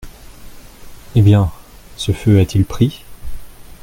Eh 1.13 1.21
bien, 1.21 1.51
ce 1.95 2.11
feu 2.11 2.39
a-t-il 2.39 2.65
pris? 2.65 3.03